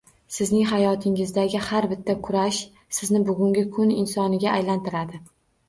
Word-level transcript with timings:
Sizning 0.35 0.63
hayotingizdagi 0.69 1.61
har 1.65 1.87
bitta 1.91 2.17
kurash 2.29 2.63
sizni 2.99 3.23
bugungi 3.29 3.69
kun 3.79 3.95
insoniga 4.01 4.59
aylantiradi 4.59 5.25